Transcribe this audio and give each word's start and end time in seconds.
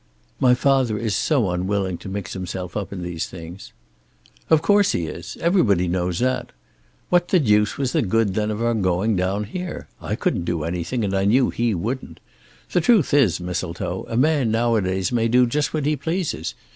"My 0.39 0.55
father 0.55 0.97
is 0.97 1.15
so 1.15 1.51
unwilling 1.51 1.99
to 1.99 2.09
mix 2.09 2.33
himself 2.33 2.75
up 2.75 2.91
in 2.91 3.03
these 3.03 3.27
things." 3.27 3.71
"Of 4.49 4.63
course 4.63 4.93
he 4.93 5.05
is. 5.05 5.37
Everybody 5.39 5.87
knows 5.87 6.17
that. 6.17 6.53
What 7.09 7.27
the 7.27 7.39
deuce 7.39 7.77
was 7.77 7.91
the 7.91 8.01
good 8.01 8.33
then 8.33 8.49
of 8.49 8.63
our 8.63 8.73
going 8.73 9.15
down 9.15 9.49
there? 9.53 9.89
I 10.01 10.15
couldn't 10.15 10.45
do 10.45 10.63
anything, 10.63 11.05
and 11.05 11.13
I 11.15 11.25
knew 11.25 11.51
he 11.51 11.75
wouldn't. 11.75 12.19
The 12.71 12.81
truth 12.81 13.13
is, 13.13 13.39
Mistletoe, 13.39 14.07
a 14.09 14.17
man 14.17 14.49
now 14.49 14.73
a 14.75 14.81
days 14.81 15.11
may 15.11 15.27
do 15.27 15.45
just 15.45 15.71
what 15.71 15.85
he 15.85 15.95
pleases. 15.95 16.55